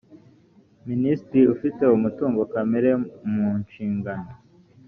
minisitiri 0.87 1.45
ufite 1.55 1.83
umutungo 1.97 2.41
kamere 2.53 2.89
munshingano 3.33 4.29